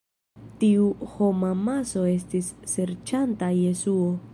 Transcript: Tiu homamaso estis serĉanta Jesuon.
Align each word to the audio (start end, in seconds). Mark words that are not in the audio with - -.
Tiu 0.63 0.87
homamaso 1.17 2.07
estis 2.15 2.51
serĉanta 2.75 3.57
Jesuon. 3.63 4.23